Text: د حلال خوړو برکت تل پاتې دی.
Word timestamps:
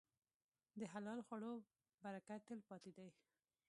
د 0.79 0.81
حلال 0.93 1.19
خوړو 1.27 1.53
برکت 2.03 2.41
تل 2.47 2.59
پاتې 2.69 2.91
دی. 2.97 3.09